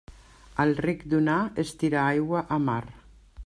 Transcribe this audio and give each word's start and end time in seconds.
Al 0.63 0.71
ric 0.85 1.03
donar 1.11 1.37
és 1.67 1.75
tirar 1.83 2.01
aigua 2.07 2.45
a 2.57 2.61
mar. 2.71 2.83